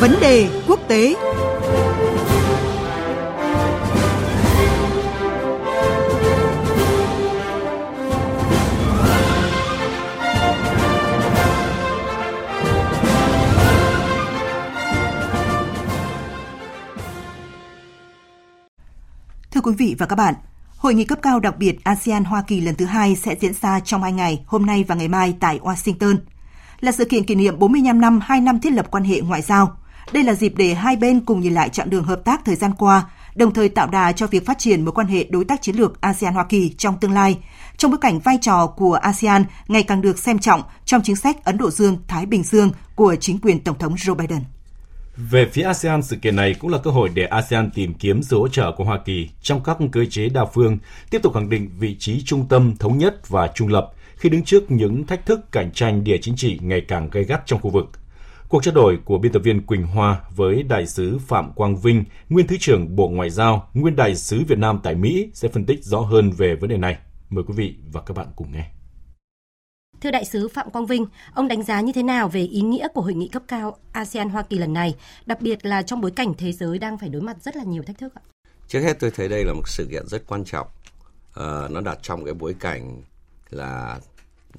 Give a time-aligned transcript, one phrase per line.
[0.00, 1.14] Vấn đề quốc tế
[19.50, 20.34] Thưa quý vị và các bạn,
[20.76, 24.02] Hội nghị cấp cao đặc biệt ASEAN-Hoa Kỳ lần thứ hai sẽ diễn ra trong
[24.02, 26.16] hai ngày, hôm nay và ngày mai tại Washington.
[26.80, 29.76] Là sự kiện kỷ niệm 45 năm, 2 năm thiết lập quan hệ ngoại giao.
[30.12, 32.72] Đây là dịp để hai bên cùng nhìn lại chặng đường hợp tác thời gian
[32.78, 35.76] qua, đồng thời tạo đà cho việc phát triển mối quan hệ đối tác chiến
[35.76, 37.38] lược ASEAN-Hoa Kỳ trong tương lai,
[37.76, 41.44] trong bối cảnh vai trò của ASEAN ngày càng được xem trọng trong chính sách
[41.44, 44.40] Ấn Độ Dương-Thái Bình Dương của chính quyền Tổng thống Joe Biden.
[45.16, 48.38] Về phía ASEAN, sự kiện này cũng là cơ hội để ASEAN tìm kiếm sự
[48.38, 50.78] hỗ trợ của Hoa Kỳ trong các cơ chế đa phương,
[51.10, 54.44] tiếp tục khẳng định vị trí trung tâm, thống nhất và trung lập khi đứng
[54.44, 57.70] trước những thách thức cạnh tranh địa chính trị ngày càng gay gắt trong khu
[57.70, 57.90] vực.
[58.48, 62.04] Cuộc trao đổi của biên tập viên Quỳnh Hoa với đại sứ Phạm Quang Vinh,
[62.28, 65.66] nguyên thứ trưởng Bộ Ngoại giao, nguyên đại sứ Việt Nam tại Mỹ sẽ phân
[65.66, 66.98] tích rõ hơn về vấn đề này.
[67.30, 68.70] Mời quý vị và các bạn cùng nghe.
[70.00, 72.88] Thưa đại sứ Phạm Quang Vinh, ông đánh giá như thế nào về ý nghĩa
[72.94, 74.94] của hội nghị cấp cao ASEAN Hoa Kỳ lần này,
[75.26, 77.82] đặc biệt là trong bối cảnh thế giới đang phải đối mặt rất là nhiều
[77.82, 78.22] thách thức ạ?
[78.68, 80.66] Trước hết tôi thấy đây là một sự kiện rất quan trọng.
[81.34, 83.02] À, nó đặt trong cái bối cảnh
[83.50, 84.00] là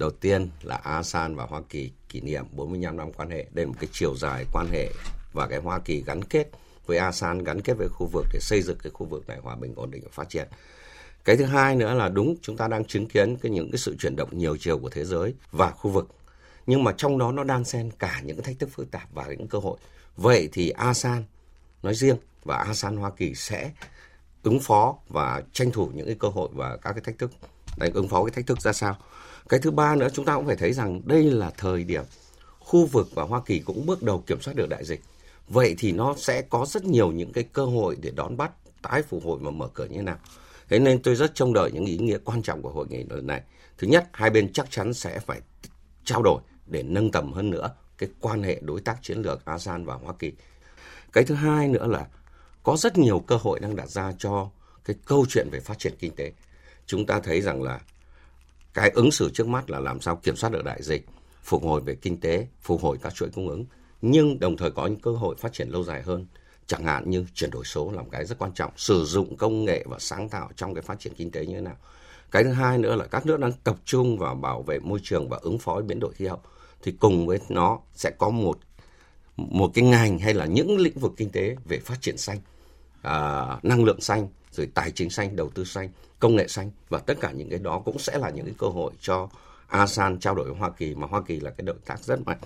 [0.00, 3.46] đầu tiên là ASEAN và Hoa Kỳ kỷ niệm 45 năm quan hệ.
[3.52, 4.88] Đây là một cái chiều dài quan hệ
[5.32, 6.50] và cái Hoa Kỳ gắn kết
[6.86, 9.56] với ASEAN, gắn kết với khu vực để xây dựng cái khu vực này hòa
[9.56, 10.48] bình, ổn định và phát triển.
[11.24, 13.96] Cái thứ hai nữa là đúng chúng ta đang chứng kiến cái những cái sự
[13.98, 16.08] chuyển động nhiều chiều của thế giới và khu vực.
[16.66, 19.26] Nhưng mà trong đó nó đang xen cả những cái thách thức phức tạp và
[19.26, 19.78] những cơ hội.
[20.16, 21.24] Vậy thì asean
[21.82, 23.70] nói riêng và asean hoa kỳ sẽ
[24.42, 27.30] ứng phó và tranh thủ những cái cơ hội và các cái thách thức
[27.76, 28.96] đánh ứng phó cái thách thức ra sao
[29.48, 32.04] cái thứ ba nữa chúng ta cũng phải thấy rằng đây là thời điểm
[32.58, 35.00] khu vực và hoa kỳ cũng bước đầu kiểm soát được đại dịch
[35.48, 39.02] vậy thì nó sẽ có rất nhiều những cái cơ hội để đón bắt tái
[39.02, 40.18] phục hồi và mở cửa như thế nào
[40.70, 43.26] Thế nên tôi rất trông đợi những ý nghĩa quan trọng của hội nghị lần
[43.26, 43.42] này.
[43.78, 45.40] Thứ nhất, hai bên chắc chắn sẽ phải
[46.04, 49.84] trao đổi để nâng tầm hơn nữa cái quan hệ đối tác chiến lược ASEAN
[49.84, 50.32] và Hoa Kỳ.
[51.12, 52.06] Cái thứ hai nữa là
[52.62, 54.50] có rất nhiều cơ hội đang đặt ra cho
[54.84, 56.32] cái câu chuyện về phát triển kinh tế.
[56.90, 57.80] Chúng ta thấy rằng là
[58.74, 61.06] cái ứng xử trước mắt là làm sao kiểm soát được đại dịch,
[61.42, 63.64] phục hồi về kinh tế, phục hồi các chuỗi cung ứng,
[64.02, 66.26] nhưng đồng thời có những cơ hội phát triển lâu dài hơn.
[66.66, 68.72] Chẳng hạn như chuyển đổi số là một cái rất quan trọng.
[68.76, 71.60] Sử dụng công nghệ và sáng tạo trong cái phát triển kinh tế như thế
[71.60, 71.76] nào.
[72.30, 75.28] Cái thứ hai nữa là các nước đang tập trung vào bảo vệ môi trường
[75.28, 76.40] và ứng phó với biến đổi khí hậu
[76.82, 78.58] thì cùng với nó sẽ có một
[79.36, 82.38] một cái ngành hay là những lĩnh vực kinh tế về phát triển xanh
[83.02, 85.88] à, năng lượng xanh rồi tài chính xanh đầu tư xanh
[86.18, 86.70] công nghệ xanh.
[86.88, 89.28] Và tất cả những cái đó cũng sẽ là những cái cơ hội cho
[89.66, 92.38] ASEAN trao đổi với Hoa Kỳ mà Hoa Kỳ là cái đối tác rất mạnh.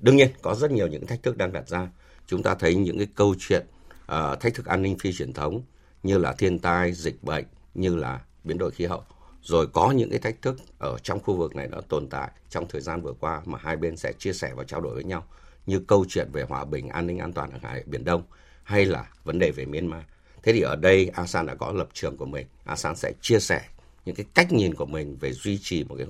[0.00, 1.88] Đương nhiên có rất nhiều những thách thức đang đặt ra.
[2.26, 3.66] Chúng ta thấy những cái câu chuyện
[4.02, 5.62] uh, thách thức an ninh phi truyền thống
[6.02, 7.44] như là thiên tai, dịch bệnh,
[7.74, 9.02] như là biến đổi khí hậu.
[9.42, 12.66] Rồi có những cái thách thức ở trong khu vực này nó tồn tại trong
[12.68, 15.24] thời gian vừa qua mà hai bên sẽ chia sẻ và trao đổi với nhau
[15.66, 18.22] như câu chuyện về hòa bình, an ninh an toàn ở Hải Biển Đông
[18.68, 20.02] hay là vấn đề về Myanmar.
[20.42, 22.46] Thế thì ở đây ASEAN đã có lập trường của mình.
[22.64, 23.60] ASEAN sẽ chia sẻ
[24.04, 26.06] những cái cách nhìn của mình về duy trì một cái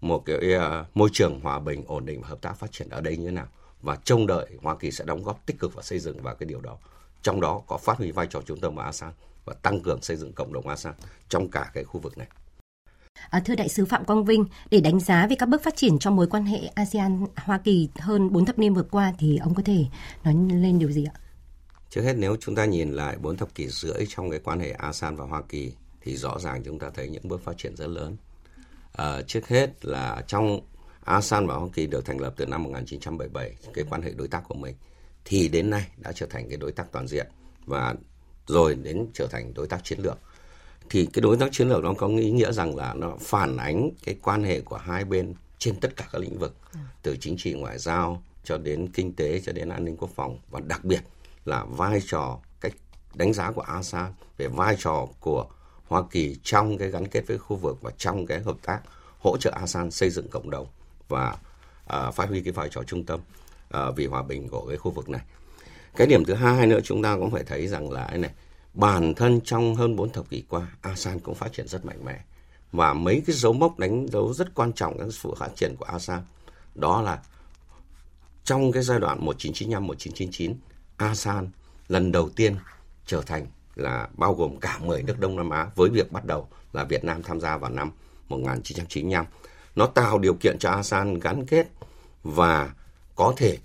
[0.00, 3.00] một cái uh, môi trường hòa bình, ổn định và hợp tác phát triển ở
[3.00, 3.46] đây như thế nào
[3.82, 6.46] và trông đợi Hoa Kỳ sẽ đóng góp tích cực và xây dựng vào cái
[6.46, 6.78] điều đó.
[7.22, 9.12] Trong đó có phát huy vai trò trung tâm của ASEAN
[9.44, 10.94] và tăng cường xây dựng cộng đồng ASEAN
[11.28, 12.28] trong cả cái khu vực này.
[13.30, 15.98] À, thưa đại sứ Phạm Quang Vinh, để đánh giá về các bước phát triển
[15.98, 19.62] trong mối quan hệ ASEAN-Hoa Kỳ hơn 4 thập niên vừa qua thì ông có
[19.64, 19.84] thể
[20.24, 21.14] nói lên điều gì ạ?
[21.90, 24.70] Trước hết nếu chúng ta nhìn lại 4 thập kỷ rưỡi trong cái quan hệ
[24.70, 27.86] ASEAN và Hoa Kỳ thì rõ ràng chúng ta thấy những bước phát triển rất
[27.86, 28.16] lớn.
[28.92, 30.60] À, trước hết là trong
[31.04, 34.42] ASEAN và Hoa Kỳ được thành lập từ năm 1977, cái quan hệ đối tác
[34.48, 34.74] của mình
[35.24, 37.26] thì đến nay đã trở thành cái đối tác toàn diện
[37.66, 37.94] và
[38.46, 40.18] rồi đến trở thành đối tác chiến lược.
[40.90, 43.90] Thì cái đối tác chiến lược nó có ý nghĩa rằng là nó phản ánh
[44.04, 46.56] cái quan hệ của hai bên trên tất cả các lĩnh vực,
[47.02, 50.38] từ chính trị ngoại giao cho đến kinh tế cho đến an ninh quốc phòng
[50.50, 51.00] và đặc biệt
[51.48, 52.72] là vai trò cách
[53.14, 55.46] đánh giá của ASEAN về vai trò của
[55.88, 58.80] Hoa Kỳ trong cái gắn kết với khu vực và trong cái hợp tác
[59.18, 60.66] hỗ trợ ASEAN xây dựng cộng đồng
[61.08, 61.36] và
[61.84, 63.20] uh, phát huy cái vai trò trung tâm
[63.74, 65.22] uh, vì hòa bình của cái khu vực này.
[65.96, 68.30] Cái điểm thứ hai nữa chúng ta cũng phải thấy rằng là này
[68.74, 72.20] bản thân trong hơn 4 thập kỷ qua ASEAN cũng phát triển rất mạnh mẽ
[72.72, 75.84] và mấy cái dấu mốc đánh dấu rất quan trọng các sự phát triển của
[75.84, 76.22] ASEAN
[76.74, 77.22] đó là
[78.44, 80.54] trong cái giai đoạn 1995 1999
[80.98, 81.48] ASEAN
[81.88, 82.56] lần đầu tiên
[83.06, 86.48] trở thành là bao gồm cả 10 nước Đông Nam Á với việc bắt đầu
[86.72, 87.90] là Việt Nam tham gia vào năm
[88.28, 89.26] 1995
[89.76, 91.66] nó tạo điều kiện cho ASEAN gắn kết
[92.22, 92.72] và
[93.16, 93.58] có thể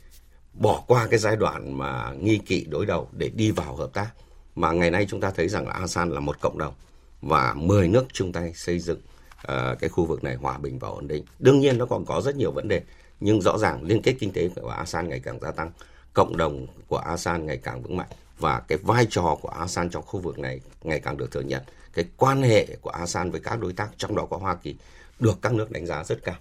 [0.54, 4.10] bỏ qua cái giai đoạn mà nghi kỵ đối đầu để đi vào hợp tác.
[4.56, 6.74] Mà ngày nay chúng ta thấy rằng là ASEAN là một cộng đồng
[7.22, 9.00] và 10 nước chung tay xây dựng
[9.38, 11.26] uh, cái khu vực này hòa bình và ổn định.
[11.40, 12.82] Đương nhiên nó còn có rất nhiều vấn đề
[13.20, 15.72] nhưng rõ ràng liên kết kinh tế của ASEAN ngày càng gia tăng,
[16.14, 20.04] cộng đồng của ASEAN ngày càng vững mạnh và cái vai trò của ASEAN trong
[20.04, 21.62] khu vực này ngày càng được thừa nhận.
[21.94, 24.76] Cái quan hệ của ASEAN với các đối tác trong đó có Hoa Kỳ
[25.20, 26.36] được các nước đánh giá rất cao.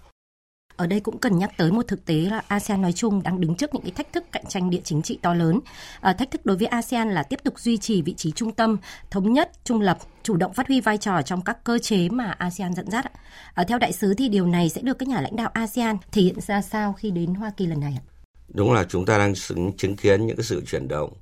[0.75, 3.55] Ở đây cũng cần nhắc tới một thực tế là ASEAN nói chung đang đứng
[3.55, 5.59] trước những cái thách thức cạnh tranh địa chính trị to lớn.
[6.01, 8.77] À, thách thức đối với ASEAN là tiếp tục duy trì vị trí trung tâm,
[9.11, 12.35] thống nhất, trung lập, chủ động phát huy vai trò trong các cơ chế mà
[12.37, 13.11] ASEAN dẫn dắt.
[13.53, 16.21] À, theo đại sứ thì điều này sẽ được các nhà lãnh đạo ASEAN thể
[16.21, 18.12] hiện ra sao khi đến Hoa Kỳ lần này ạ?
[18.53, 19.33] Đúng là chúng ta đang
[19.77, 21.13] chứng kiến những cái sự chuyển động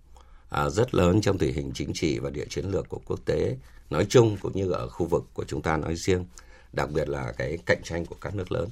[0.50, 3.56] à, rất lớn trong tình hình chính trị và địa chiến lược của quốc tế
[3.92, 6.26] nói chung cũng như ở khu vực của chúng ta nói riêng,
[6.74, 8.70] đặc biệt là cái cạnh tranh của các nước lớn.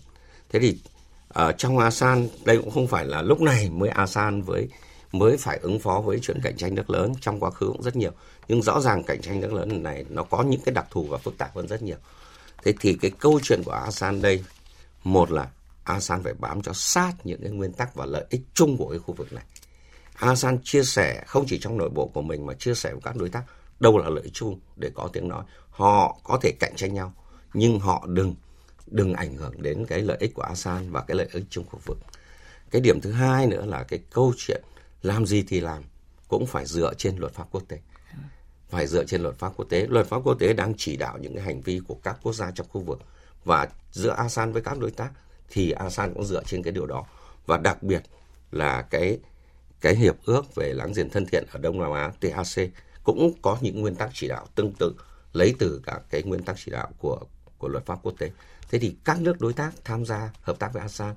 [0.50, 0.80] Thế thì
[1.28, 4.70] ở trong ASEAN đây cũng không phải là lúc này mới ASEAN với
[5.12, 7.96] mới phải ứng phó với chuyện cạnh tranh nước lớn trong quá khứ cũng rất
[7.96, 8.12] nhiều.
[8.48, 11.18] Nhưng rõ ràng cạnh tranh nước lớn này nó có những cái đặc thù và
[11.18, 11.98] phức tạp hơn rất nhiều.
[12.64, 14.44] Thế thì cái câu chuyện của ASEAN đây
[15.04, 15.48] một là
[15.94, 19.00] ASEAN phải bám cho sát những cái nguyên tắc và lợi ích chung của cái
[19.00, 19.44] khu vực này
[20.16, 23.16] ASEAN chia sẻ không chỉ trong nội bộ của mình mà chia sẻ với các
[23.16, 23.44] đối tác
[23.80, 25.44] đâu là lợi ích chung để có tiếng nói
[25.80, 27.14] họ có thể cạnh tranh nhau,
[27.54, 28.36] nhưng họ đừng
[28.88, 31.80] đừng ảnh hưởng đến cái lợi ích của ASEAN và cái lợi ích chung khu
[31.86, 31.98] vực.
[32.72, 34.64] Cái điểm thứ hai nữa là cái câu chuyện
[35.02, 35.84] làm gì thì làm
[36.28, 37.80] cũng phải dựa trên luật pháp quốc tế.
[38.70, 39.88] Phải dựa trên luật pháp quốc tế.
[39.88, 42.52] Luật pháp quốc tế đang chỉ đạo những cái hành vi của các quốc gia
[42.52, 43.00] trong khu vực
[43.46, 45.12] và giữa ASEAN với các đối tác
[45.50, 47.06] thì ASEAN cũng dựa trên cái điều đó
[47.46, 48.04] và đặc biệt
[48.52, 49.20] là cái
[49.82, 52.70] cái hiệp ước về láng giềng thân thiện ở Đông Nam Á TAC
[53.04, 54.94] cũng có những nguyên tắc chỉ đạo tương tự
[55.34, 57.20] lấy từ các cái nguyên tắc chỉ đạo của
[57.58, 58.32] của luật pháp quốc tế.
[58.70, 61.16] Thế thì các nước đối tác tham gia hợp tác với ASEAN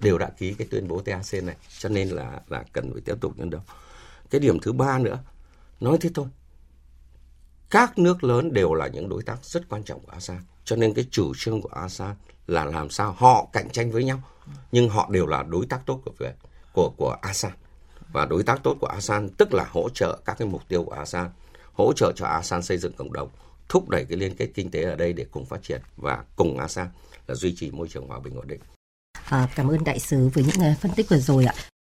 [0.00, 3.14] đều đã ký cái tuyên bố TAC này, cho nên là là cần phải tiếp
[3.20, 3.60] tục nhân đâu.
[4.30, 5.18] Cái điểm thứ ba nữa,
[5.80, 6.26] nói thế thôi.
[7.70, 10.94] Các nước lớn đều là những đối tác rất quan trọng của ASEAN, cho nên
[10.94, 12.14] cái chủ trương của ASEAN
[12.50, 14.22] là làm sao họ cạnh tranh với nhau,
[14.72, 16.34] nhưng họ đều là đối tác tốt của Việt
[16.72, 17.52] của của ASEAN.
[18.12, 20.92] Và đối tác tốt của ASEAN tức là hỗ trợ các cái mục tiêu của
[20.92, 21.30] ASEAN,
[21.72, 23.28] hỗ trợ cho ASEAN xây dựng cộng đồng,
[23.68, 26.58] thúc đẩy cái liên kết kinh tế ở đây để cùng phát triển và cùng
[26.58, 26.88] ASEAN
[27.26, 28.60] là duy trì môi trường hòa bình ổn định.
[29.24, 31.54] À, cảm ơn đại sứ với những à, phân tích vừa rồi ạ.